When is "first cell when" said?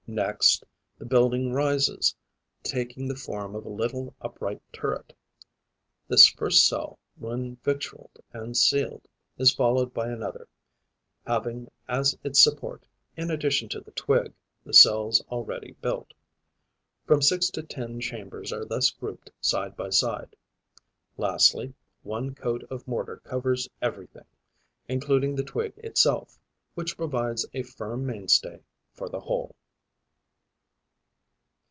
6.27-7.55